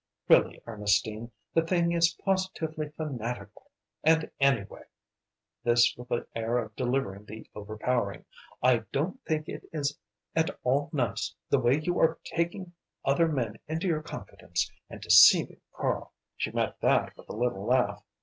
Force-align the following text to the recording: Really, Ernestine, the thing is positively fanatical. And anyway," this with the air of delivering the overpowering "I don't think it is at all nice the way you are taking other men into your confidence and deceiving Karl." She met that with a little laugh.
Really, 0.27 0.59
Ernestine, 0.65 1.29
the 1.53 1.61
thing 1.61 1.91
is 1.91 2.15
positively 2.25 2.89
fanatical. 2.97 3.69
And 4.03 4.31
anyway," 4.39 4.85
this 5.63 5.93
with 5.95 6.07
the 6.07 6.25
air 6.35 6.57
of 6.57 6.75
delivering 6.75 7.25
the 7.25 7.47
overpowering 7.53 8.25
"I 8.63 8.77
don't 8.91 9.23
think 9.25 9.47
it 9.47 9.63
is 9.71 9.99
at 10.35 10.57
all 10.63 10.89
nice 10.91 11.35
the 11.51 11.59
way 11.59 11.79
you 11.79 11.99
are 11.99 12.17
taking 12.23 12.73
other 13.05 13.27
men 13.27 13.59
into 13.67 13.85
your 13.85 14.01
confidence 14.01 14.71
and 14.89 14.99
deceiving 14.99 15.61
Karl." 15.71 16.13
She 16.35 16.49
met 16.49 16.81
that 16.81 17.15
with 17.15 17.29
a 17.29 17.35
little 17.35 17.63
laugh. 17.63 18.03